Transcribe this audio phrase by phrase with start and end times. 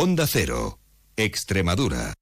[0.00, 0.78] Onda Cero,
[1.16, 2.17] Extremadura.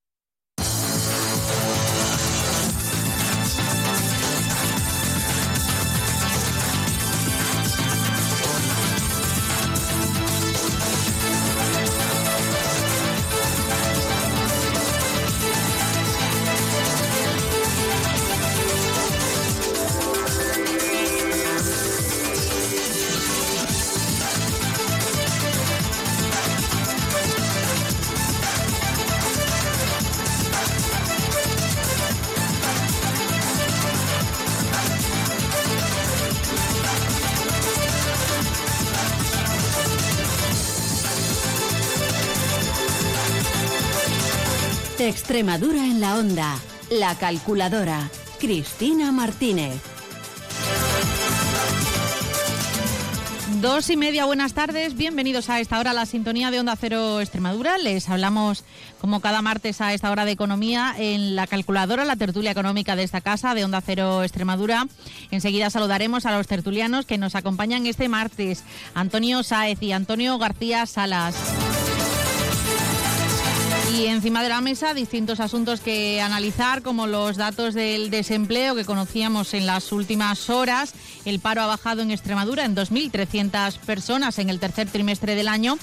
[45.37, 46.59] Extremadura en la onda.
[46.89, 48.09] La calculadora.
[48.41, 49.83] Cristina Martínez.
[53.61, 54.97] Dos y media, buenas tardes.
[54.97, 57.77] Bienvenidos a esta hora a la sintonía de Onda Cero Extremadura.
[57.77, 58.65] Les hablamos,
[58.99, 63.03] como cada martes, a esta hora de economía en la calculadora, la tertulia económica de
[63.03, 64.87] esta casa de Onda Cero Extremadura.
[65.31, 70.87] Enseguida saludaremos a los tertulianos que nos acompañan este martes, Antonio Sáez y Antonio García
[70.87, 71.35] Salas.
[73.97, 78.85] Y encima de la mesa distintos asuntos que analizar, como los datos del desempleo que
[78.85, 80.93] conocíamos en las últimas horas.
[81.25, 85.79] El paro ha bajado en Extremadura en 2.300 personas en el tercer trimestre del año.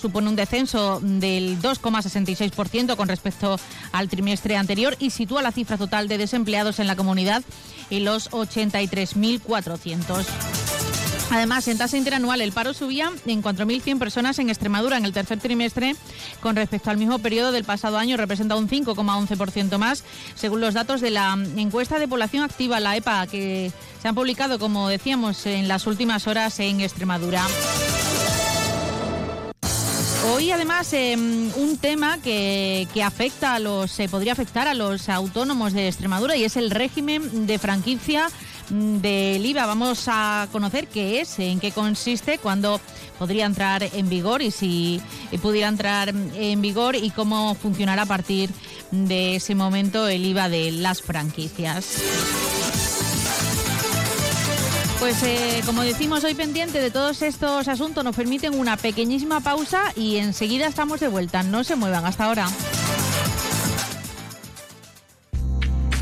[0.00, 3.58] Supone un descenso del 2,66% con respecto
[3.90, 7.42] al trimestre anterior y sitúa la cifra total de desempleados en la comunidad
[7.90, 10.95] en los 83.400.
[11.30, 15.40] Además, en tasa interanual el paro subía en 4.100 personas en Extremadura en el tercer
[15.40, 15.96] trimestre
[16.40, 20.04] con respecto al mismo periodo del pasado año, representa un 5,11% más,
[20.34, 24.58] según los datos de la encuesta de población activa, la EPA, que se han publicado,
[24.58, 27.44] como decíamos, en las últimas horas en Extremadura.
[30.32, 35.72] Hoy además em, un tema que, afecta a los, se podría afectar a los autónomos
[35.72, 38.28] de Extremadura y es el régimen de franquicia
[38.70, 39.66] del IVA.
[39.66, 42.80] Vamos a conocer qué es, en qué consiste, cuándo
[43.18, 45.00] podría entrar en vigor y si
[45.42, 48.50] pudiera entrar en vigor y cómo funcionará a partir
[48.90, 52.02] de ese momento el IVA de las franquicias.
[54.98, 59.92] Pues eh, como decimos hoy pendiente de todos estos asuntos, nos permiten una pequeñísima pausa
[59.94, 61.42] y enseguida estamos de vuelta.
[61.42, 62.48] No se muevan hasta ahora.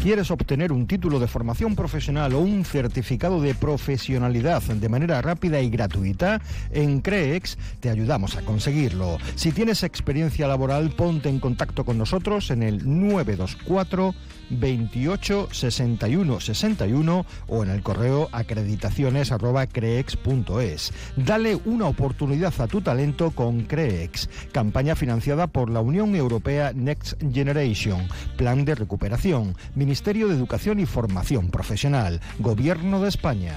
[0.04, 5.62] ¿Quieres obtener un título de formación profesional o un certificado de profesionalidad de manera rápida
[5.62, 6.42] y gratuita?
[6.70, 9.16] En CREEX te ayudamos a conseguirlo.
[9.34, 14.14] Si tienes experiencia laboral, ponte en contacto con nosotros en el 924
[14.50, 19.32] 28 61 61 o en el correo acreditaciones
[19.72, 20.93] creex.es.
[21.16, 27.21] Dale una oportunidad a tu talento con Creex, campaña financiada por la Unión Europea Next
[27.32, 33.55] Generation, Plan de Recuperación, Ministerio de Educación y Formación Profesional, Gobierno de España.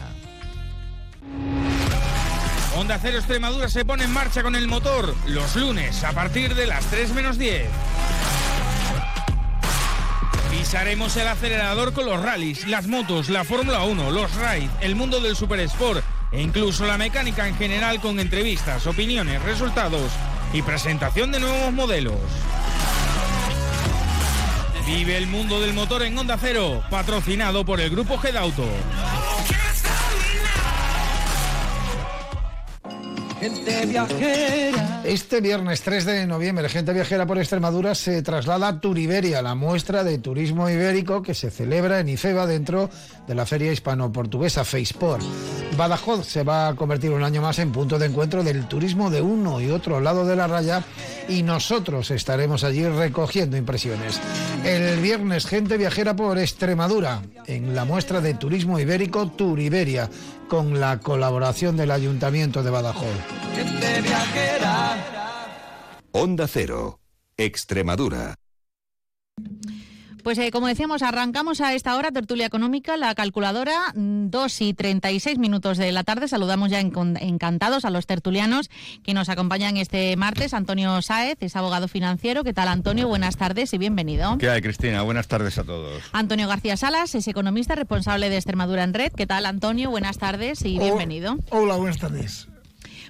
[2.75, 6.68] Onda Cero Extremadura se pone en marcha con el motor los lunes a partir de
[6.68, 7.66] las 3 menos 10.
[10.67, 15.22] Pisaremos el acelerador con los rallies, las motos, la Fórmula 1, los rides, el mundo
[15.22, 20.11] del super sport e incluso la mecánica en general con entrevistas, opiniones, resultados
[20.51, 22.19] y presentación de nuevos modelos.
[24.85, 28.67] Vive el mundo del motor en Onda Cero, patrocinado por el grupo Gedauto.
[33.40, 35.02] Gente viajera.
[35.06, 40.03] Este viernes 3 de noviembre, Gente Viajera por Extremadura se traslada a Turiberia, la muestra
[40.03, 42.90] de turismo ibérico que se celebra en Ifeba dentro
[43.28, 45.24] de la Feria Hispano-Portuguesa FacePort.
[45.78, 49.22] Badajoz se va a convertir un año más en punto de encuentro del turismo de
[49.22, 50.84] uno y otro lado de la raya
[51.30, 54.19] y nosotros estaremos allí recogiendo impresiones.
[54.66, 60.09] El viernes, Gente Viajera por Extremadura, en la muestra de turismo ibérico Turiberia
[60.47, 63.16] con la colaboración del Ayuntamiento de Badajoz.
[66.12, 67.00] Onda Cero,
[67.38, 68.36] Extremadura.
[70.24, 75.38] Pues eh, como decíamos, arrancamos a esta hora tertulia económica, la calculadora, 2 y 36
[75.38, 76.28] minutos de la tarde.
[76.28, 78.69] Saludamos ya encantados a los tertulianos
[79.04, 80.54] que nos acompañan este martes.
[80.54, 82.44] Antonio Sáez es abogado financiero.
[82.44, 83.08] ¿Qué tal, Antonio?
[83.08, 84.38] Buenas tardes y bienvenido.
[84.38, 85.02] ¿Qué hay, Cristina?
[85.04, 86.04] Buenas tardes a todos.
[86.12, 89.14] Antonio García Salas es economista responsable de Extremadura en Red.
[89.14, 89.90] ¿Qué tal, Antonio?
[89.90, 91.38] Buenas tardes y bienvenido.
[91.52, 92.48] Hola, buenas tardes.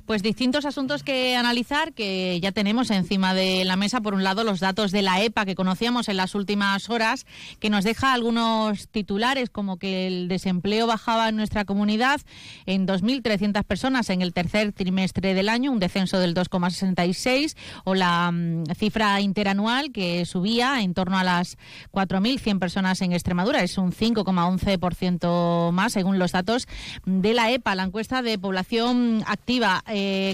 [0.07, 4.00] Pues distintos asuntos que analizar que ya tenemos encima de la mesa.
[4.00, 7.25] Por un lado, los datos de la EPA que conocíamos en las últimas horas,
[7.59, 12.21] que nos deja algunos titulares como que el desempleo bajaba en nuestra comunidad
[12.65, 18.31] en 2.300 personas en el tercer trimestre del año, un descenso del 2,66, o la
[18.31, 21.57] mm, cifra interanual que subía en torno a las
[21.92, 23.62] 4.100 personas en Extremadura.
[23.62, 26.65] Es un 5,11% más según los datos
[27.06, 29.83] de la EPA, la encuesta de población activa.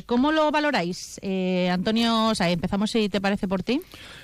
[0.06, 2.30] ¿Cómo lo valoráis, eh, Antonio?
[2.30, 3.82] O empezamos si te parece por ti.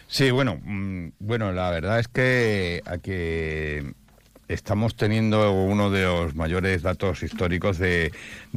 [0.07, 3.93] Sí, bueno, mm, bueno, la verdad es que aquí
[4.49, 8.11] estamos teniendo uno de los mayores datos históricos de,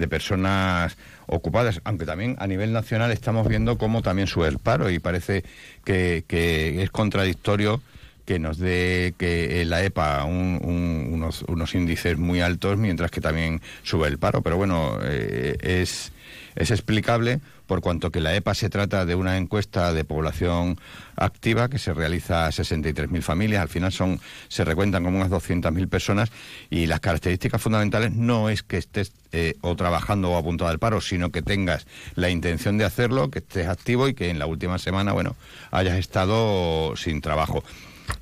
[0.09, 0.97] personas
[1.27, 5.45] ocupadas, aunque también a nivel nacional estamos viendo cómo también sube el paro y parece
[5.85, 7.81] que, es contradictorio
[8.25, 14.09] que nos dé que la EPA unos, unos, índices muy altos mientras que también sube
[14.09, 14.43] el paro.
[14.43, 16.13] Pero bueno, eh, es
[16.57, 20.79] es explicable por cuanto que la EPA se trata de una encuesta de población
[21.17, 25.89] activa que se realiza a 63.000 familias, al final son se recuentan como unas 200.000
[25.89, 26.31] personas
[26.69, 31.01] y las características fundamentales no es que estés eh, o trabajando o apuntado al paro,
[31.01, 34.79] sino que tengas la intención de hacerlo, que estés activo y que en la última
[34.79, 35.37] semana, bueno,
[35.71, 37.65] hayas estado sin trabajo.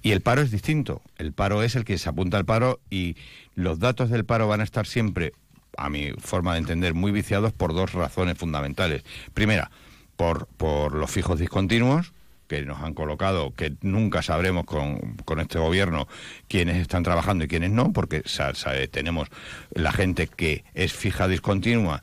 [0.02, 1.02] Y el paro es distinto.
[1.18, 3.16] El paro es el que se apunta al paro y
[3.54, 5.32] los datos del paro van a estar siempre
[5.76, 9.04] a mi forma de entender, muy viciados por dos razones fundamentales.
[9.34, 9.70] Primera,
[10.16, 12.12] por, por los fijos discontinuos,
[12.50, 16.08] que nos han colocado, que nunca sabremos con, con, este gobierno
[16.48, 18.24] quiénes están trabajando y quiénes no, porque
[18.90, 19.28] tenemos
[19.70, 22.02] la gente que es fija discontinua,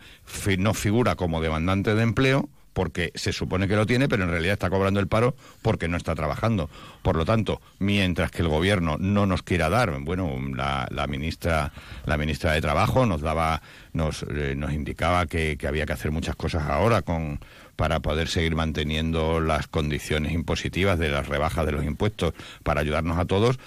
[0.58, 4.54] no figura como demandante de empleo, porque se supone que lo tiene, pero en realidad
[4.54, 6.70] está cobrando el paro porque no está trabajando.
[7.02, 11.72] Por lo tanto, mientras que el gobierno no nos quiera dar, bueno, la, ministra,
[12.06, 13.64] la ministra de Trabajo nos daba,
[13.94, 17.40] nos, eh, nos indicaba que, que había que hacer muchas cosas ahora con
[17.76, 23.18] para poder seguir manteniendo las condiciones impositivas de las rebajas de los impuestos para ayudarnos
[23.18, 23.58] a todos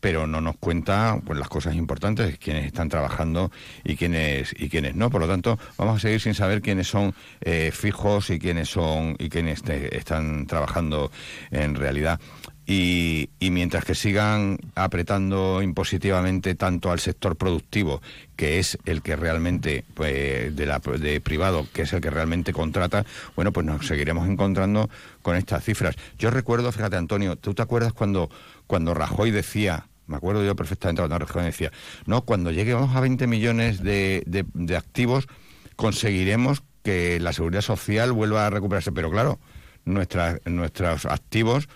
[0.00, 3.50] pero no nos cuenta pues las cosas importantes, quiénes están trabajando
[3.84, 5.10] y quiénes y quiénes no.
[5.10, 9.16] Por lo tanto, vamos a seguir sin saber quiénes son eh, fijos y quiénes son
[9.18, 9.62] y quiénes
[9.92, 11.10] están trabajando
[11.50, 12.20] en realidad.
[12.66, 18.00] Y, y, mientras que sigan apretando impositivamente tanto al sector productivo,
[18.36, 22.52] que es el que realmente, pues, de, la, de privado, que es el que realmente
[22.52, 23.04] contrata,
[23.34, 24.88] bueno, pues nos seguiremos encontrando
[25.20, 25.96] con estas cifras.
[26.16, 28.30] Yo recuerdo, fíjate Antonio, ¿tú te acuerdas cuando,
[28.68, 31.70] cuando Rajoy decía me acuerdo yo perfectamente cuando Rajoy decía,
[32.04, 35.28] no, cuando lleguemos a 20 millones de, de, activos,
[35.76, 38.90] conseguiremos que la seguridad social vuelva a recuperarse.
[38.90, 39.38] Pero claro,
[39.84, 41.68] nuestros activos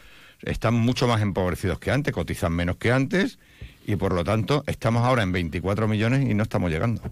[0.43, 3.39] están mucho más empobrecidos que antes, cotizan menos que antes
[3.87, 7.03] y por lo tanto estamos ahora en 24 millones y no estamos llegando.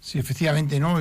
[0.00, 1.00] Sí, efectivamente, ¿no?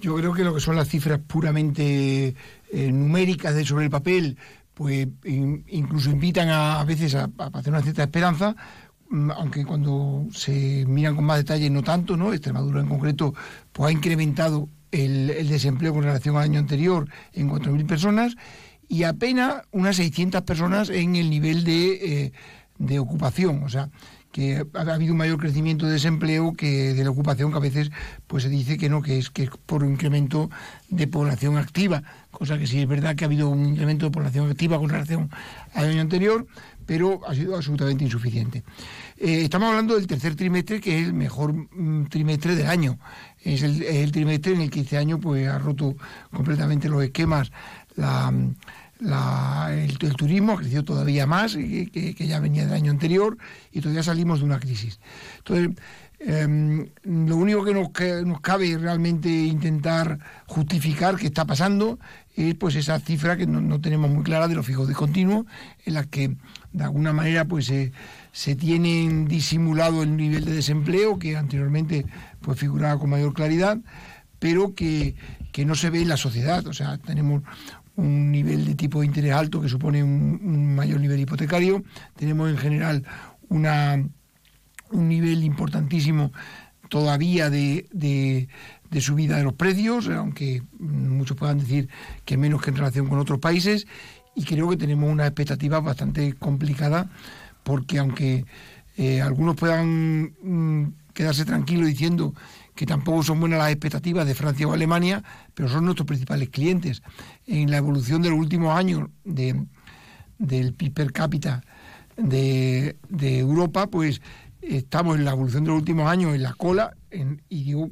[0.00, 2.36] Yo, creo que lo que son las cifras puramente
[2.72, 4.36] eh, numéricas de sobre el papel
[4.78, 8.54] pues incluso invitan a, veces a, hacer una cierta esperanza,
[9.10, 12.32] mm, aunque cuando se miran con más detalle no tanto, ¿no?
[12.32, 13.34] Extremadura en concreto
[13.72, 18.36] pues ha incrementado el, desempleo con relación al año anterior en 4.000 personas
[18.86, 22.32] y apenas unas 600 personas en el nivel de, eh,
[22.78, 23.90] de ocupación, o sea,
[24.32, 27.90] que ha habido un mayor crecimiento de desempleo que de la ocupación, que a veces
[28.26, 30.50] pues se dice que no, que es que por un incremento
[30.88, 34.50] de población activa, cosa que sí es verdad que ha habido un incremento de población
[34.50, 35.30] activa con relación
[35.74, 36.46] al año anterior,
[36.88, 38.64] pero ha sido absolutamente insuficiente.
[39.18, 42.98] Eh, estamos hablando del tercer trimestre, que es el mejor mm, trimestre del año.
[43.42, 45.96] Es el, es el, trimestre en el que este año pues, ha roto
[46.30, 47.52] completamente los esquemas.
[49.00, 53.38] El, turismo ha crecido todavía más que, ya venía del año anterior
[53.72, 54.98] y todavía salimos de una crisis.
[55.38, 55.76] Entonces,
[56.18, 61.98] em, lo único que nos, cabe realmente intentar justificar qué está pasando
[62.36, 65.46] es pues esa cifra que no, tenemos muy clara de los fijos discontinuos,
[65.84, 66.36] en la que
[66.72, 67.72] de alguna manera pues
[68.32, 72.06] se tienen disimulado el nivel de desempleo que anteriormente
[72.40, 73.78] pues figuraba con mayor claridad,
[74.38, 75.16] pero que,
[75.52, 76.66] que no se ve en la sociedad.
[76.66, 77.42] O sea, tenemos
[77.98, 81.82] un nivel de tipo de interés alto que supone un, mayor nivel hipotecario.
[82.16, 83.04] Tenemos en general
[83.48, 84.00] una,
[84.92, 86.32] un nivel importantísimo
[86.88, 91.88] todavía de, de, subida de los precios, aunque muchos puedan decir
[92.24, 93.88] que menos que en relación con otros países.
[94.36, 97.10] Y creo que tenemos una expectativa bastante complicada
[97.64, 98.44] porque aunque
[98.96, 102.32] eh, algunos puedan mm, quedarse tranquilos diciendo
[102.78, 107.02] que tampoco son buenas las expectativas de Francia o Alemania, pero son nuestros principales clientes.
[107.44, 109.66] En la evolución de los últimos años de,
[110.38, 111.64] del PIB per cápita
[112.16, 114.22] de, Europa, pues
[114.62, 116.94] estamos en la evolución de los últimos años en la cola,
[117.48, 117.90] y digo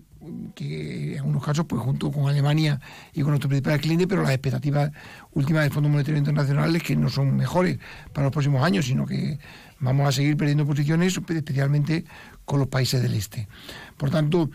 [0.55, 2.81] que en algunos casos, pues junto con Alemania
[3.13, 4.93] y con nuestros principales clientes, pero las expectativas
[5.33, 7.81] últimas del Fondo Monetario Internacional es que no son mejores
[8.13, 9.41] para los próximos años, sino que
[9.81, 12.05] vamos a seguir perdiendo posiciones, especialmente
[12.45, 13.49] con los países del este.
[13.97, 14.51] Por tanto,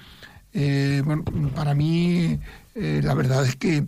[0.53, 1.23] eh, bueno,
[1.55, 2.39] para mí
[2.75, 3.81] eh, la verdad es que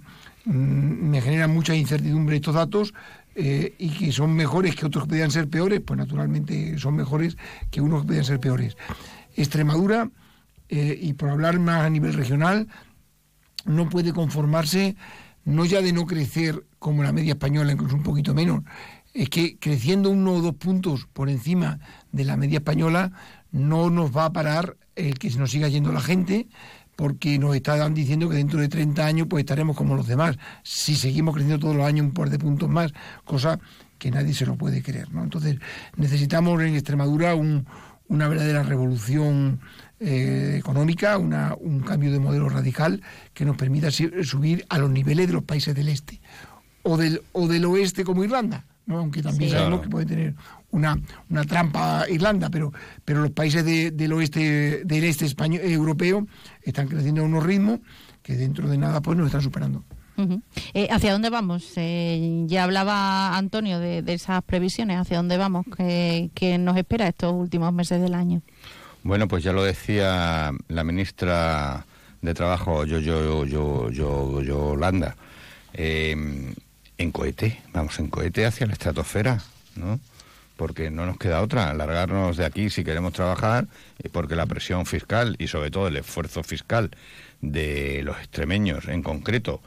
[0.45, 2.93] mm, me generan mucha incertidumbre estos datos.
[3.35, 7.35] Eh, y que son mejores que otros que podían ser peores, pues naturalmente son mejores
[7.71, 8.77] que unos que podían ser peores.
[9.35, 10.11] Extremadura,
[10.69, 12.67] y por hablar más a nivel regional,
[13.65, 14.95] no puede conformarse
[15.45, 18.63] no ya de no crecer como la media española, incluso un poquito menos,
[19.13, 21.79] es que creciendo uno o dos puntos por encima
[22.11, 23.11] de la media española
[23.51, 26.47] no nos va a parar el que se nos siga yendo la gente,
[26.95, 30.95] porque nos están diciendo que dentro de 30 años pues estaremos como los demás, si
[30.95, 32.93] seguimos creciendo todos los años un par de puntos más,
[33.25, 33.59] cosa
[33.97, 35.11] que nadie se lo puede creer.
[35.11, 35.23] ¿no?
[35.23, 35.57] Entonces
[35.95, 39.59] necesitamos en Extremadura una verdadera revolución
[39.99, 43.01] eh, económica, una, un cambio de modelo radical
[43.33, 46.19] que nos permita subir a los niveles de los países del este
[46.83, 48.65] o del, o del oeste como Irlanda.
[48.85, 48.97] ¿no?
[48.97, 50.35] aunque también sabemos que puede tener
[50.73, 50.99] una,
[51.29, 52.73] una trampa Irlanda, pero,
[53.05, 56.27] pero los países del oeste, del este español, europeo
[56.63, 57.79] están creciendo a unos ritmos
[58.21, 59.83] que dentro de nada pues nos están superando.
[60.73, 61.71] Eh, ¿Hacia dónde vamos?
[61.75, 64.99] Eh, ya hablaba Antonio de, esas previsiones.
[64.99, 65.65] ¿Hacia dónde vamos?
[65.75, 68.41] ¿Qué, ¿Qué, nos espera estos últimos meses del año?
[69.03, 71.85] Bueno, pues ya lo decía la ministra
[72.21, 75.15] de Trabajo, yo, yo, yo, yo, Yolanda.
[75.73, 76.15] Eh,
[76.97, 79.41] en cohete, vamos en cohete hacia la estratosfera,
[79.75, 79.99] ¿no?
[80.55, 83.67] Porque no nos queda otra, alargarnos de aquí si queremos trabajar,
[84.11, 86.91] porque la presión fiscal y sobre todo el esfuerzo fiscal
[87.41, 89.61] de los extremeños en concreto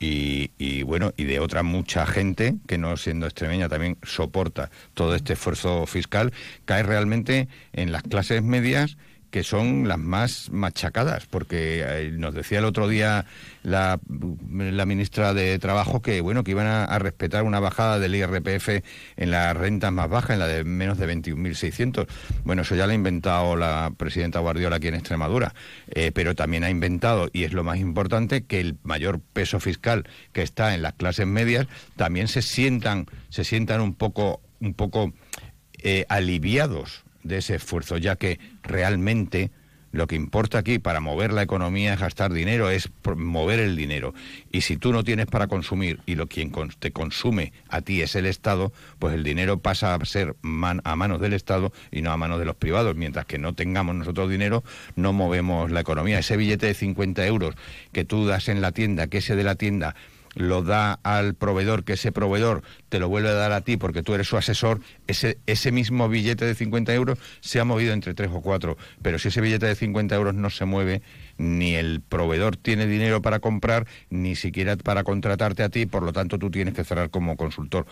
[0.00, 5.32] y, bueno, y de otra mucha gente que no siendo extremeña también soporta todo este
[5.32, 6.32] esfuerzo fiscal,
[6.64, 8.96] cae realmente en las clases medias
[9.30, 13.26] que son las más machacadas, porque eh, nos decía el otro día
[13.62, 18.82] la, ministra de Trabajo que bueno que iban a, respetar una bajada del IRPF
[19.16, 22.06] en las rentas más bajas, en la de menos de 21.600.
[22.44, 25.54] Bueno, eso ya lo ha inventado la presidenta Guardiola aquí en Extremadura,
[25.90, 30.08] eh, pero también ha inventado, y es lo más importante, que el mayor peso fiscal
[30.32, 31.66] que está en las clases medias
[31.96, 35.12] también se sientan, se sientan un poco, un poco
[35.82, 39.50] eh, aliviados de ese esfuerzo, ya que realmente
[39.90, 44.12] lo que importa aquí para mover la economía es gastar dinero, es mover el dinero.
[44.52, 48.14] Y si tú no tienes para consumir y lo quien te consume a ti es
[48.14, 52.16] el Estado, pues el dinero pasa a ser a manos del Estado y no a
[52.18, 52.96] manos de los privados.
[52.96, 54.62] Mientras que no tengamos nosotros dinero,
[54.94, 56.18] no movemos la economía.
[56.18, 57.54] Ese billete de 50 euros
[57.92, 59.94] que tú das en la tienda, que ese de la tienda
[60.38, 64.02] lo da al proveedor, que ese proveedor te lo vuelve a dar a ti porque
[64.02, 68.14] tú eres su asesor, ese, ese mismo billete de 50 euros se ha movido entre
[68.14, 68.76] tres o cuatro.
[69.02, 71.02] Pero si ese billete de 50 euros no se mueve,
[71.36, 76.12] ni el proveedor tiene dinero para comprar, ni siquiera para contratarte a ti, por lo
[76.12, 77.86] tanto tú tienes que cerrar como consultor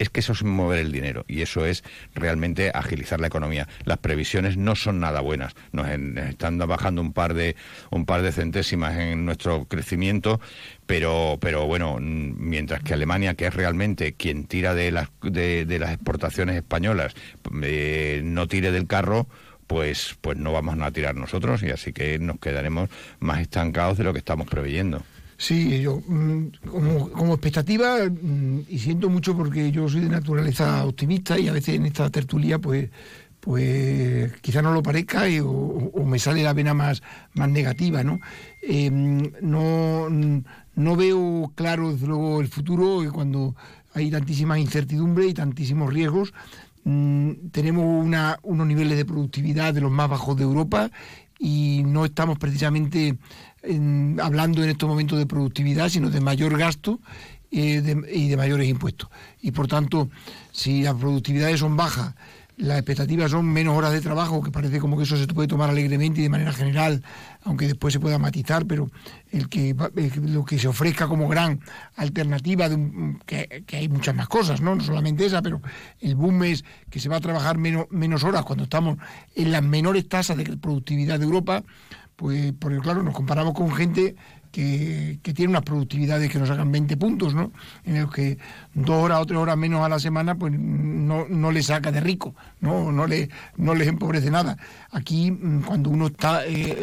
[0.00, 3.68] es que eso es mover el dinero y eso es realmente agilizar la economía.
[3.84, 5.54] Las previsiones no son nada buenas.
[5.72, 7.54] Nos están bajando un par de
[7.90, 10.40] un par de centésimas en nuestro crecimiento,
[10.86, 15.92] pero pero bueno, mientras que Alemania, que es realmente quien tira de las de, las
[15.92, 17.14] exportaciones españolas,
[17.62, 19.26] eh, no tire del carro,
[19.66, 22.88] pues pues no vamos a tirar nosotros y así que nos quedaremos
[23.18, 25.02] más estancados de lo que estamos preveyendo.
[25.40, 26.48] Sí, yo mm,
[27.14, 31.76] como, expectativa, mm, y siento mucho porque yo soy de naturaleza optimista y a veces
[31.76, 32.90] en esta tertulia pues
[33.40, 38.20] pues quizá no lo parezca o, me sale la vena más, más negativa, ¿no?
[38.60, 43.56] Em, no, no veo claro desde luego el futuro cuando
[43.94, 46.34] hay tantísima incertidumbre y tantísimos riesgos.
[46.84, 50.90] Mm, tenemos una, unos niveles de productividad de los más bajos de Europa
[51.38, 53.16] y no estamos precisamente
[54.20, 57.00] hablando en estos momentos de productividad, sino de mayor gasto
[57.50, 59.10] eh, y de mayores impuestos.
[59.40, 60.08] Y por tanto,
[60.52, 62.14] si las productividades son bajas,
[62.60, 65.70] las expectativas son menos horas de trabajo, que parece como que eso se puede tomar
[65.70, 67.02] alegremente y de manera general,
[67.42, 68.90] aunque después se pueda matizar, pero
[69.48, 69.74] que
[70.22, 71.60] lo que se ofrezca como gran
[71.96, 74.74] alternativa, de que, hay muchas más cosas, ¿no?
[74.74, 75.62] no solamente esa, pero
[76.00, 78.98] el boom es que se va a trabajar menos, menos horas cuando estamos
[79.34, 81.64] en las menores tasas de productividad de Europa,
[82.20, 84.14] pues porque claro, nos comparamos con gente
[84.52, 87.50] que, tiene unas productividades que nos hagan 20 puntos, ¿no?
[87.82, 88.36] En los que
[88.74, 92.00] dos horas o tres horas menos a la semana, pues no, no le saca de
[92.00, 92.92] rico, ¿no?
[92.92, 94.58] No le, no les empobrece nada.
[94.90, 96.76] Aquí, mm, cuando uno está eh,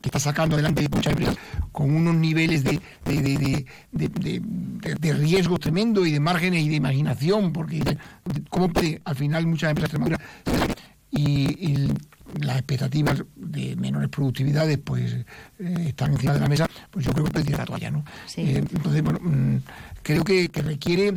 [0.00, 1.36] que está sacando adelante muchas empresas
[1.70, 4.42] con unos niveles de, de, de,
[4.98, 7.96] de, riesgo tremendo y de márgenes y de imaginación, porque
[8.48, 8.72] como
[9.04, 10.00] al final muchas empresas
[11.12, 11.92] y, y
[12.40, 15.24] las expectativas de menores productividades pues eh,
[15.86, 18.04] están encima de la mesa, pues yo creo que tirar la toalla, ¿no?
[18.36, 19.56] Eh, entonces, bueno, mm,
[20.02, 21.12] creo que, requiere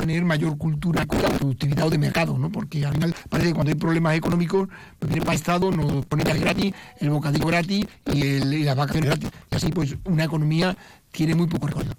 [0.00, 2.50] tener mayor cultura de productividad o de mercado, ¿no?
[2.50, 6.24] Porque al final parece que cuando hay problemas económicos, pues viene para Estado, nos pone
[6.24, 9.30] ya gratis, el bocadillo gratis y, el, y las vacaciones gratis.
[9.50, 10.76] Y así pues una economía
[11.10, 11.94] tiene muy poco recorrido.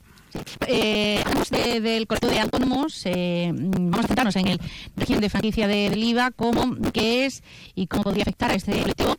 [0.67, 1.23] Eh,
[1.81, 4.59] del colectivo de autónomos, eh, vamos a centrarnos en el
[4.95, 7.43] régimen de franquicia del IVA, cómo, qué es
[7.75, 9.15] y cómo podría afectar a este colectivo.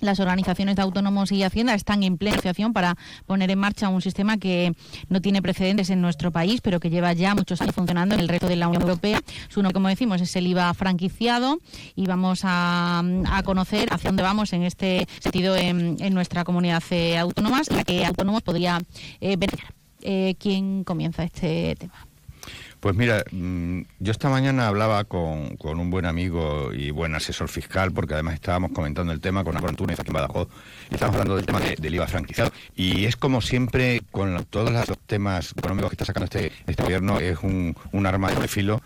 [0.00, 2.96] Las organizaciones de autónomos y Hacienda están en plena negociación para
[3.26, 4.74] poner en marcha un sistema que
[5.08, 8.28] no tiene precedentes en nuestro país, pero que lleva ya muchos años funcionando en el
[8.28, 9.22] resto de la Unión Europea.
[9.48, 11.58] Su nombre, como decimos, es el IVA franquiciado
[11.94, 13.02] y vamos a,
[13.44, 18.42] conocer hacia dónde vamos en este sentido en, nuestra comunidad eh, autónoma, la que autónomos
[18.42, 18.80] podría
[19.20, 19.72] eh, beneficiar
[20.04, 22.06] eh, quién comienza este tema.
[22.84, 27.92] Pues mira, mm, yo esta mañana hablaba con, un buen amigo y buen asesor fiscal,
[27.92, 30.16] porque además estábamos comentando el tema con Álvaro Túnez aquí en
[30.90, 32.52] y estábamos hablando del tema del IVA franquiciado.
[32.76, 37.18] Y es como siempre, con todos los temas económicos que está sacando este, este gobierno,
[37.20, 38.82] es un, un arma de filo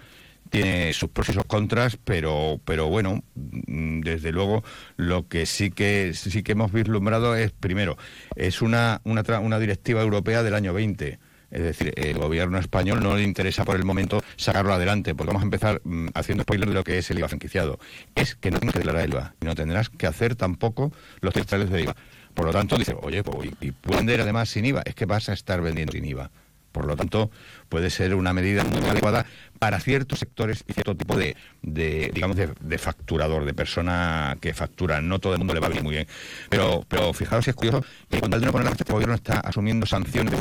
[0.51, 4.65] tiene sus pros y sus contras, pero, pero bueno, mm, desde luego
[4.97, 7.97] lo que sí que sí que hemos vislumbrado es primero
[8.37, 11.19] es una una, una directiva europea del año 20.
[11.51, 15.43] Es decir, el gobierno español no le interesa por el momento sacarlo adelante, porque vamos
[15.43, 17.79] a empezar mm, haciendo spoiler de lo que es el IVA franquiciado.
[18.15, 21.33] Es que no tienes que declarar el IVA y no tendrás que hacer tampoco los
[21.33, 21.97] textiles de IVA.
[22.35, 25.29] Por lo tanto, dice, oye, pues, y, y vender además sin IVA, es que vas
[25.31, 26.31] a estar vendiendo sin IVA.
[26.73, 27.31] Por lo tanto,
[27.69, 29.27] puede ser una medida muy adecuada
[29.59, 35.01] para ciertos sectores y cierto tipo de, digamos, de, facturador, de persona que factura.
[35.01, 36.07] No todo el mundo le va venir muy bien.
[36.49, 39.87] Pero, pero fijaros si es curioso que tal de no poner este gobierno está asumiendo
[39.87, 40.35] sanciones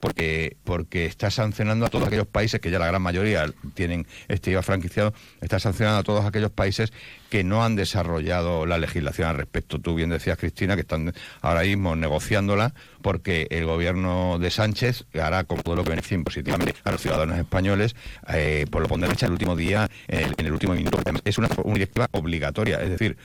[0.00, 4.50] porque, porque está sancionando a todos aquellos países que ya la gran mayoría tienen este
[4.50, 6.92] IVA franquiciado, está sancionando a todos aquellos países
[7.30, 9.78] que no han desarrollado la legislación al respecto.
[9.78, 15.44] Tú bien decías, Cristina, que están ahora mismo negociándola porque el gobierno de Sánchez hará
[15.44, 17.94] con todo lo que beneficie positivamente a los ciudadanos españoles,
[18.32, 20.98] eh, por lo pondrá hecha el último día, en el, último minuto.
[21.24, 23.16] Es una, una obligatoria, es decir,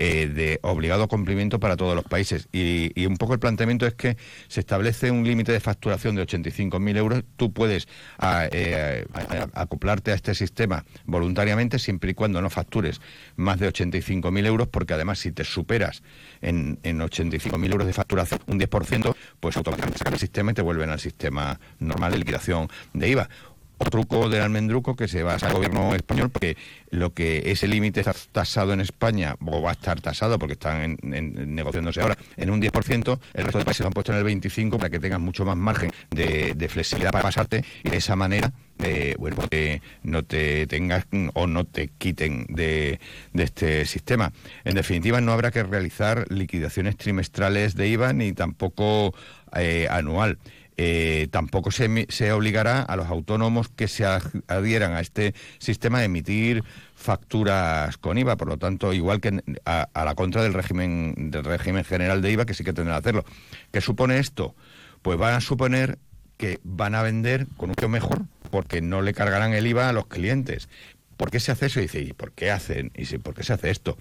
[0.00, 2.48] eh, de obligado cumplimiento para todos los países.
[2.52, 6.96] Y, un poco el planteamiento es que se establece un límite de facturación de 85.000
[6.96, 7.24] euros.
[7.36, 7.88] Tú puedes
[8.52, 9.04] eh,
[9.54, 13.00] acoplarte a este sistema voluntariamente siempre y cuando no factures
[13.34, 16.02] más de 85.000 euros, porque además si te superas
[16.42, 20.90] en, en 85.000 euros de facturación un 10%, pues automáticamente el sistema y te vuelven
[20.90, 23.28] al sistema normal de liquidación de IVA
[23.78, 26.56] truco del almendruco que se basa al gobierno español porque
[26.90, 30.96] lo que ese límite está tasado en España o va a estar tasado porque están
[31.02, 34.76] negociándose ahora en un 10%, el resto de países lo han puesto en el 25%
[34.76, 39.16] para que tengas mucho más margen de, flexibilidad para pasarte y de esa manera eh,
[39.18, 43.00] bueno, que no te tengas o no te quiten de,
[43.34, 44.32] este sistema.
[44.64, 49.14] En definitiva, no habrá que realizar liquidaciones trimestrales de IVA ni tampoco
[49.56, 50.38] eh, anual.
[50.80, 54.04] Eh, tampoco se, obligará a los autónomos que se
[54.46, 56.62] adhieran a este sistema a emitir
[56.94, 61.84] facturas con IVA, por lo tanto, igual que a, la contra del régimen del régimen
[61.84, 63.24] general de IVA, que sí que tendrán que hacerlo.
[63.72, 64.54] ¿Qué supone esto?
[65.02, 65.98] Pues van a suponer
[66.36, 69.92] que van a vender con un precio mejor porque no le cargarán el IVA a
[69.92, 70.68] los clientes.
[71.16, 71.80] ¿Por qué se hace eso?
[71.80, 72.92] Y dice, ¿y por qué hacen?
[72.94, 73.98] ¿Y por qué se hace esto?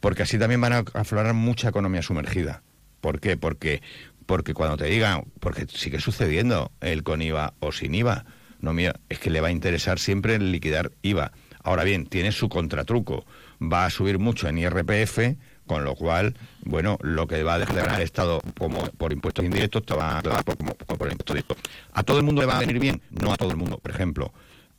[0.00, 2.62] Porque así también van a aflorar mucha economía sumergida.
[3.02, 3.36] ¿Por qué?
[3.36, 3.82] Porque
[4.26, 8.24] porque cuando te digan, porque sigue sucediendo el con IVA o sin IVA,
[8.60, 11.32] no mira, es que le va a interesar siempre liquidar IVA.
[11.62, 13.26] Ahora bien, tiene su contratruco,
[13.60, 15.18] va a subir mucho en IRPF,
[15.66, 19.84] con lo cual, bueno, lo que va a dejar el Estado como por impuestos indirectos
[19.84, 21.56] te va a como, por impuestos directos.
[21.92, 23.02] ¿A todo el mundo le va a venir bien?
[23.10, 23.78] No a todo el mundo.
[23.78, 24.32] Por ejemplo,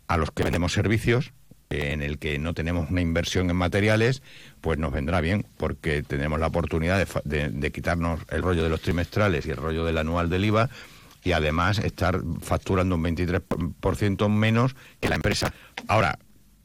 [0.07, 1.33] a los que vendemos servicios,
[1.69, 4.21] en el que no tenemos una inversión en materiales,
[4.61, 9.45] pues nos vendrá bien, porque tenemos la oportunidad de, quitarnos el rollo de los trimestrales
[9.45, 10.69] y el rollo del anual del IVA
[11.23, 15.53] y además estar facturando un 23% menos que la empresa.
[15.87, 16.19] Ahora,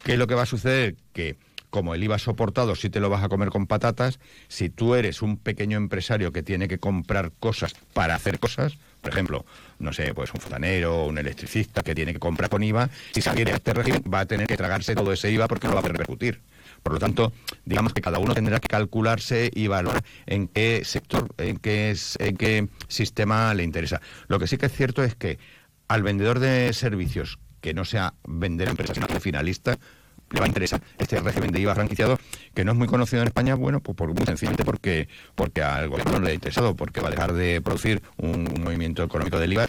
[0.04, 0.94] ¿qué es lo que va a suceder?
[1.12, 1.36] Que
[1.72, 5.22] como el IVA soportado si te lo vas a comer con patatas, si tú eres
[5.22, 9.46] un pequeño empresario que tiene que comprar cosas para hacer cosas, por ejemplo,
[9.78, 13.52] no sé, pues un fontanero, un electricista que tiene que comprar con IVA, si saliera
[13.52, 15.84] a este régimen va a tener que tragarse todo ese IVA porque no va a
[15.84, 16.42] repercutir.
[16.82, 17.32] Por lo tanto,
[17.64, 22.36] digamos que cada uno tendrá que calcularse y valorar en qué sector, en qué, en
[22.36, 24.02] qué sistema le interesa.
[24.28, 25.38] Lo que sí que es cierto es que
[25.88, 29.78] al vendedor de servicios que no sea vender empresas, sino finalista,
[30.32, 32.18] le va a interesar este régimen de IVA franquiciado,
[32.54, 35.88] que no es muy conocido en España, bueno, pues por, muy sencillamente porque, porque al
[35.88, 39.52] gobierno no le ha interesado, porque va a dejar de producir un, movimiento económico del
[39.52, 39.68] IVA,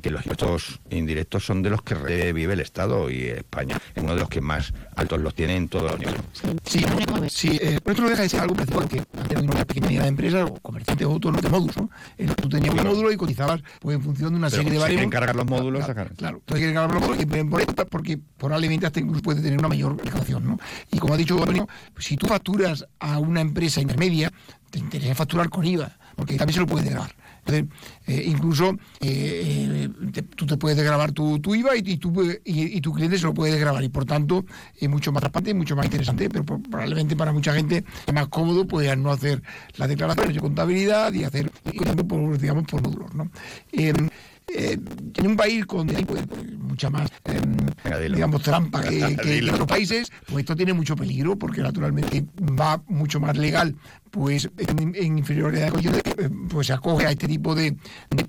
[0.00, 1.94] que los impuestos indirectos son de los que
[2.32, 5.68] vive el Estado y España es uno de los que más altos los tiene en
[5.68, 6.20] todos los niveles.
[6.64, 6.84] Sí,
[7.28, 10.44] sí eh, esto no deja de ser algo parecido porque antes una pequeña de empresa
[10.44, 11.90] o comerciantes autónomos de módulos, ¿no?
[12.18, 15.06] Eh, tú tenías un módulo y cotizabas pues, en función de una serie de variables.
[15.06, 19.00] encargar los módulos, claro, claro, tú que encargar los módulos y por, porque probablemente hasta
[19.00, 20.58] incluso puede tener una mayor ¿no?
[20.90, 21.68] Y como ha dicho Antonio,
[21.98, 24.32] si tú facturas a una empresa intermedia,
[24.70, 27.14] te interesa facturar con IVA, porque también se lo puede grabar.
[27.46, 27.66] Entonces,
[28.06, 28.70] eh, incluso
[29.00, 32.12] eh, eh, tú te puedes grabar tu, tu IVA y, tu,
[32.44, 34.46] y, cliente se lo puede grabar y por tanto
[34.78, 38.66] es mucho más transparente mucho más interesante, pero probablemente para mucha gente es más cómodo
[38.66, 39.42] pues no hacer
[39.76, 41.50] las declaraciones de contabilidad y hacer,
[42.08, 43.14] por, digamos, por módulos.
[43.14, 43.30] ¿no?
[44.46, 44.78] Eh,
[45.14, 46.22] en un país con pues,
[46.58, 51.62] mucha más eh, digamos trampa que, en otros países, pues esto tiene mucho peligro porque
[51.62, 53.74] naturalmente va mucho más legal
[54.10, 57.76] pues en, en inferioridad de eh, pues se acoge a este tipo de,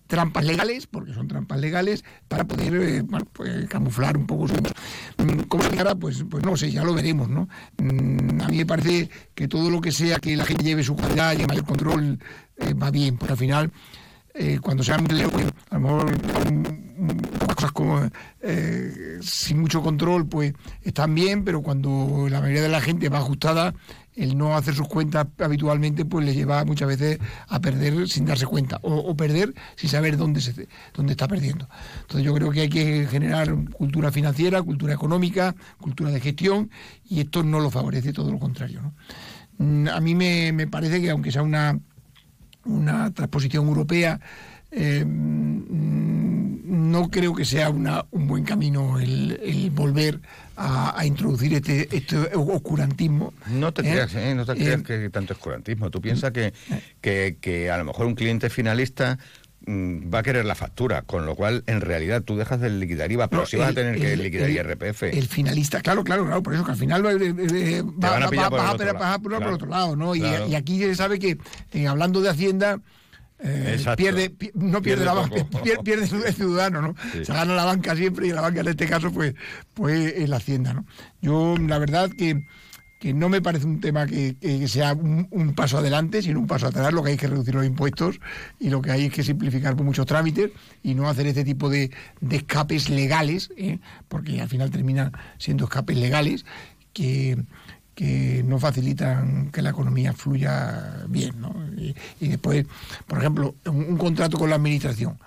[0.07, 4.55] trampas legales, porque son trampas legales, para poder pues, camuflar un poco su...
[5.47, 5.93] ¿Cómo se hará?
[5.93, 7.47] Pues, pues no sé, ya lo veremos, ¿no?
[7.77, 10.95] Mm, a mí me parece que todo lo que sea que la gente lleve su
[10.95, 12.19] calidad y el control
[12.81, 13.71] va bien, porque al final
[14.37, 16.11] eh, cuando se han a lo mejor
[17.55, 18.01] cosas como
[18.41, 23.19] eh, sin mucho control, pues están bien, pero cuando la mayoría de la gente va
[23.19, 23.73] ajustada,
[24.13, 28.45] el no hacer sus cuentas habitualmente, pues le lleva muchas veces a perder sin darse
[28.45, 31.69] cuenta, o, perder sin saber dónde, se, dónde está perdiendo.
[32.01, 36.69] Entonces yo creo que hay que generar cultura financiera, cultura económica, cultura de gestión,
[37.07, 38.93] y esto no lo favorece, todo lo contrario.
[39.59, 41.79] Mm, a mí me parece que aunque sea una
[42.65, 44.19] una transposición europea,
[44.71, 50.19] eh, no creo que sea una, un buen camino el, volver
[50.57, 53.33] a, introducir este, este oscurantismo.
[53.47, 53.91] No te ¿eh?
[53.91, 54.35] creas, ¿eh?
[54.35, 55.89] no te creas que tanto oscurantismo.
[55.89, 56.53] Tú piensas que,
[57.01, 59.17] que, que a lo mejor un cliente finalista
[59.67, 63.27] va a querer la factura, con lo cual en realidad tú dejas de liquidar IVA,
[63.27, 65.03] pero si vas a tener que liquidar IRPF.
[65.03, 69.67] El finalista, claro, claro, claro, por eso que al final va, a pasar por, otro
[69.67, 70.15] lado, ¿no?
[70.15, 70.23] Y,
[70.55, 71.37] aquí se sabe que,
[71.87, 72.79] hablando de Hacienda,
[73.39, 75.45] eh, pierde, no pierde, la banca,
[75.83, 76.95] pierde, el ciudadano, ¿no?
[77.11, 79.35] Se gana la banca siempre y la banca en este caso pues,
[79.73, 80.85] pues es la hacienda, ¿no?
[81.21, 82.45] Yo la verdad que,
[83.13, 84.35] no me parece un tema que,
[84.67, 88.19] sea un, paso adelante, sino un paso atrás, lo que hay que reducir los impuestos
[88.59, 90.51] y lo que hay es que simplificar muchos trámites
[90.83, 91.91] y no hacer este tipo de,
[92.29, 93.79] escapes legales, ¿eh?
[94.07, 96.45] porque al final terminan siendo escapes legales
[96.93, 97.37] que
[97.95, 101.39] que no facilitan que la economía fluya bien.
[101.39, 101.55] ¿no?
[101.77, 102.65] Y, después,
[103.07, 105.17] por ejemplo, un, contrato con la administración,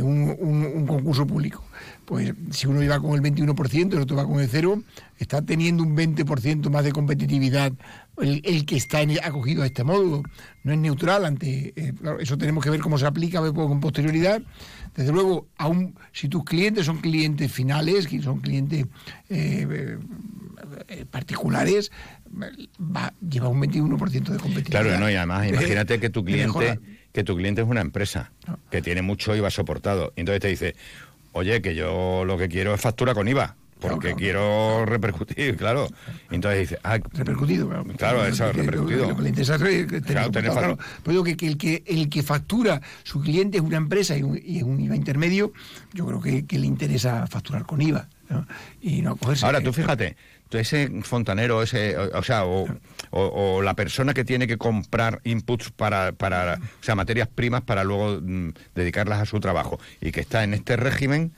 [0.00, 1.62] un, un, concurso público,
[2.06, 4.82] pues si uno iba con el 21% y el otro va con el cero,
[5.18, 7.72] está teniendo un 20% más de competitividad
[8.20, 10.22] el, que está acogido a este módulo.
[10.64, 11.72] No es neutral ante...
[11.76, 14.42] Eh, eso tenemos que ver cómo se aplica con posterioridad.
[14.94, 18.86] Desde luego, aún si tus clientes son clientes finales, que son clientes
[19.30, 19.98] eh,
[20.88, 21.90] eh, particulares,
[22.78, 24.82] va, lleva un 21% de competitividad.
[24.82, 26.78] Claro, no, y además imagínate que tu cliente
[27.12, 28.32] que tu cliente es una empresa
[28.70, 30.12] que tiene mucho IVA soportado.
[30.16, 30.74] Y entonces te dice,
[31.32, 35.88] oye, que yo lo que quiero es factura con IVA porque quiero repercutir, claro.
[36.30, 37.84] Y entonces dice, ah, repercutido, claro.
[37.96, 39.08] Claro, eso es repercutido.
[39.08, 42.80] Lo, que le interesa es tener claro, Pues digo que, el que el que factura
[43.02, 45.52] su cliente es una empresa y un, y un IVA intermedio,
[45.92, 48.08] yo creo que, que le interesa facturar con IVA.
[48.80, 49.44] Y no cogerse.
[49.44, 50.16] Ahora, tú fíjate,
[50.60, 56.58] ese fontanero, ese, o, sea, o, la persona que tiene que comprar inputs para, para
[56.80, 60.54] o sea, materias primas para luego mm, dedicarlas a su trabajo y que está en
[60.54, 61.32] este régimen,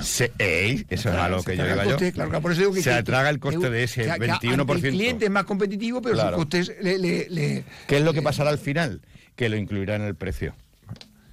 [0.00, 2.92] se, eso es a lo que yo digo yo, claro, por eso digo que, se
[2.92, 4.74] atraga el coste de ese 21%.
[4.74, 8.58] el cliente es más competitivo, pero sus costes le, ¿Qué es lo que pasará al
[8.58, 9.00] final?
[9.36, 10.54] Que lo incluirá en el precio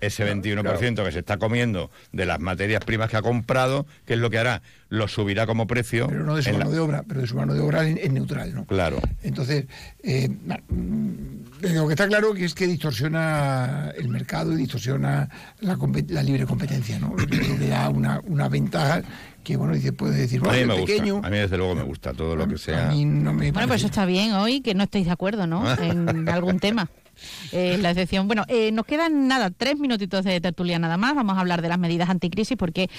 [0.01, 4.19] ese 21% que se está comiendo de las materias primas que ha comprado, ¿qué es
[4.19, 4.61] lo que hará?
[4.89, 6.07] Lo subirá como precio.
[6.07, 8.53] Pero no de su mano de obra, pero de su mano de obra es, neutral,
[8.53, 8.65] ¿no?
[8.65, 8.99] Claro.
[9.23, 9.65] Entonces,
[10.03, 15.29] eh, mm, lo que está claro que es que distorsiona el mercado y distorsiona
[15.59, 17.15] la, libre competencia, ¿no?
[17.17, 19.01] Yo creo que da una, una ventaja
[19.43, 21.13] que bueno, dice, puede decir, a mí me pequeño.
[21.15, 21.27] Gusta.
[21.27, 22.91] A mí desde luego me gusta todo lo que sea.
[22.91, 25.63] bueno, pues eso está bien hoy, que no estéis de acuerdo, ¿no?
[25.81, 26.89] en algún tema.
[27.51, 28.27] Eh, la excepción.
[28.27, 31.15] Bueno, eh, nos quedan nada, tres minutitos de tertulia nada más.
[31.15, 32.89] Vamos a hablar de las medidas anticrisis porque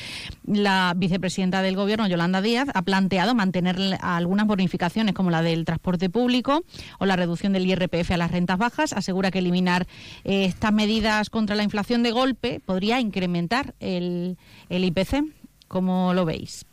[0.47, 6.11] la vicepresidenta del Gobierno, Yolanda Díaz, ha planteado mantener algunas bonificaciones como la del transporte
[6.11, 6.65] público
[6.99, 8.93] o la reducción del IRPF a las rentas bajas.
[8.93, 9.87] Asegura que eliminar
[10.25, 15.25] eh, estas medidas contra la inflación de golpe podría incrementar el, el IPC.
[15.69, 16.65] ¿Cómo lo veis?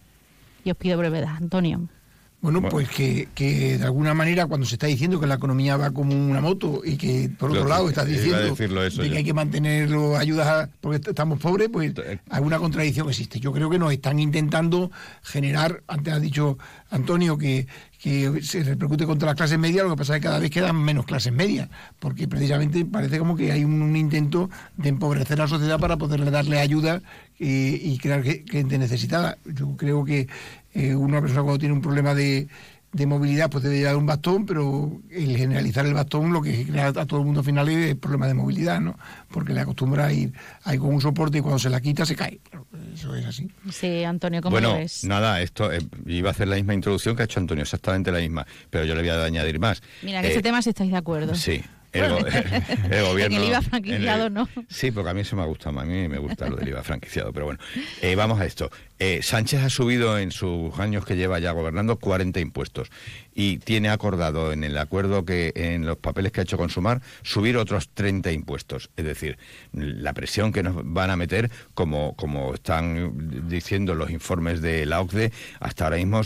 [0.64, 1.90] Y os pido brevedad, Antonio.
[2.44, 5.92] Bueno, pues que, que, de alguna manera cuando se está diciendo que la economía va
[5.92, 10.20] como una moto y que por otro lado está diciendo que hay que mantener las
[10.20, 13.40] ayudas porque estamos pobres, pues eh, alguna contradicción existe.
[13.40, 16.58] Yo creo que nos están intentando generar, antes ha dicho
[16.90, 17.66] Antonio que,
[18.04, 20.76] que se repercute contra las clases medias, lo que pasa es que cada vez quedan
[20.76, 25.48] menos clases medias, porque precisamente parece como que hay un, intento de empobrecer a la
[25.48, 27.02] sociedad para poderle darle ayuda
[27.44, 29.38] y, crear gente necesitada.
[29.46, 30.28] Yo creo que
[30.74, 32.48] eh, una persona cuando tiene un problema de,
[32.94, 36.88] de movilidad pues debe llevar un bastón, pero el generalizar el bastón lo que crea
[36.88, 38.98] a todo el mundo al final es el problema de movilidad, ¿no?
[39.30, 40.32] Porque le acostumbra a ir
[40.64, 42.40] ahí con un soporte y cuando se la quita se cae.
[42.94, 43.50] Eso es así.
[43.72, 45.04] Sí, Antonio, ¿cómo bueno, lo ves?
[45.04, 48.20] nada, esto eh, iba a hacer la misma introducción que ha hecho Antonio, exactamente la
[48.20, 49.82] misma, pero yo le voy a añadir más.
[50.04, 51.36] Mira, en ese tema sí estáis de acuerdo.
[51.36, 51.62] Sí.
[51.94, 53.38] El, gobierno.
[53.38, 54.50] En el IVA franquiciado, ¿no?
[54.68, 57.32] Sí, porque a mí eso me gusta A mí me gusta lo del IVA franquiciado.
[57.32, 57.60] Pero bueno,
[58.02, 58.72] eh, vamos a esto.
[59.00, 62.90] Eh, Sánchez ha subido en sus años que lleva ya gobernando 40 impuestos
[63.34, 67.58] y tiene acordado en el acuerdo que en los papeles que ha hecho consumar subir
[67.58, 68.92] otros 30 impuestos.
[68.96, 69.38] Es decir,
[69.74, 75.02] la presión que nos van a meter, como, como están diciendo los informes de la
[75.02, 76.22] OCDE, hasta ahora mismo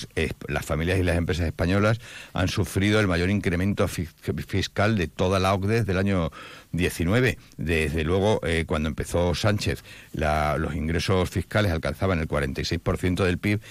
[0.48, 2.00] las familias y las empresas españolas
[2.34, 6.32] han sufrido el mayor incremento fiscal de toda la OCDE desde el año
[6.72, 7.38] 19.
[7.58, 13.62] Desde luego, eh, cuando empezó Sánchez, los ingresos fiscales alcanzaban el 46% del PIB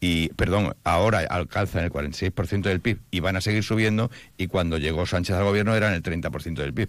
[0.00, 4.78] y, perdón, ahora alcanzan el 46% del PIB y van a seguir subiendo y cuando
[4.78, 6.88] llegó Sánchez al gobierno eran el 30% del PIB.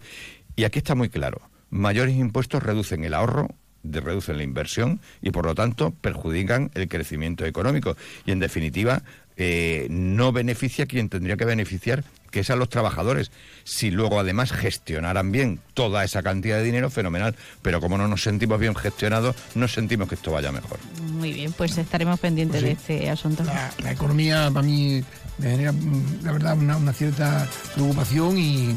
[0.55, 3.49] Y aquí está muy claro, mayores impuestos reducen el ahorro,
[3.83, 7.95] reducen la inversión y por lo tanto perjudican el crecimiento económico
[8.25, 9.03] y en definitiva
[9.37, 13.31] eh, no beneficia a quien tendría que beneficiar, que es a los trabajadores.
[13.63, 17.35] Si luego además gestionaran bien toda esa cantidad de dinero, fenomenal.
[17.61, 20.79] Pero como no nos sentimos bien gestionados, no sentimos que esto vaya mejor.
[21.01, 23.43] Muy bien, pues estaremos pendientes de este asunto.
[23.43, 25.03] La, economía para mí
[25.37, 28.75] me genera, mm, la verdad, una, cierta preocupación y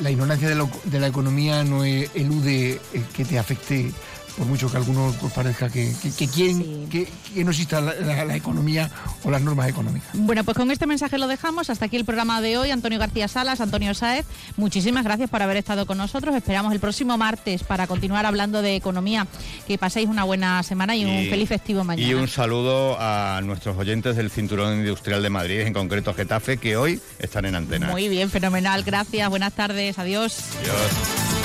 [0.00, 2.80] la ignorancia de, de la economía no elude
[3.14, 3.92] que te afecte
[4.36, 7.08] por mucho que a algunos pues, parezca que, que, quieren que,
[7.44, 8.90] no exista la, economía
[9.24, 10.08] o las normas económicas.
[10.14, 11.70] Bueno, pues con este mensaje lo dejamos.
[11.70, 12.70] Hasta aquí el programa de hoy.
[12.70, 16.34] Antonio García Salas, Antonio Saez, muchísimas gracias por haber estado con nosotros.
[16.34, 19.26] Esperamos el próximo martes para continuar hablando de economía.
[19.66, 22.08] Que paséis una buena semana y, un feliz festivo mañana.
[22.08, 26.76] Y un saludo a nuestros oyentes del Cinturón Industrial de Madrid, en concreto Getafe, que
[26.76, 27.88] hoy están en antena.
[27.88, 28.82] Muy bien, fenomenal.
[28.82, 29.28] Gracias.
[29.28, 29.98] Buenas tardes.
[29.98, 30.38] Adiós.
[30.60, 31.41] Adiós.